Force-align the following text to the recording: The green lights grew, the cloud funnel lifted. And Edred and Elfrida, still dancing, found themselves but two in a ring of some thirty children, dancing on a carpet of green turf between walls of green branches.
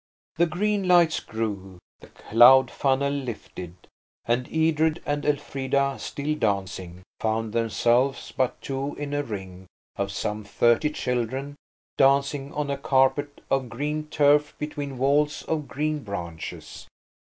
The 0.37 0.47
green 0.47 0.87
lights 0.87 1.19
grew, 1.19 1.77
the 1.99 2.07
cloud 2.07 2.71
funnel 2.71 3.13
lifted. 3.13 3.75
And 4.25 4.51
Edred 4.51 4.99
and 5.05 5.23
Elfrida, 5.23 5.97
still 5.99 6.33
dancing, 6.33 7.03
found 7.19 7.53
themselves 7.53 8.33
but 8.35 8.59
two 8.63 8.95
in 8.95 9.13
a 9.13 9.21
ring 9.21 9.67
of 9.97 10.11
some 10.11 10.43
thirty 10.43 10.89
children, 10.89 11.55
dancing 11.99 12.51
on 12.53 12.71
a 12.71 12.79
carpet 12.79 13.41
of 13.51 13.69
green 13.69 14.07
turf 14.07 14.55
between 14.57 14.97
walls 14.97 15.43
of 15.43 15.67
green 15.67 16.03
branches. 16.03 16.87